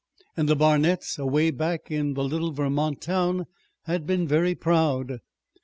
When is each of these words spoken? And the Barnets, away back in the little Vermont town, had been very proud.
And 0.35 0.49
the 0.49 0.55
Barnets, 0.55 1.19
away 1.19 1.51
back 1.51 1.91
in 1.91 2.15
the 2.15 2.23
little 2.23 2.51
Vermont 2.53 3.01
town, 3.03 3.45
had 3.83 4.07
been 4.07 4.27
very 4.27 4.55
proud. 4.55 5.19